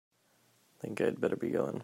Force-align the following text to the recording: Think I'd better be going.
Think 0.81 0.99
I'd 1.01 1.21
better 1.21 1.35
be 1.35 1.49
going. 1.49 1.79